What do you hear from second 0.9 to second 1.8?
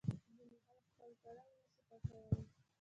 خپل ګړنګ نه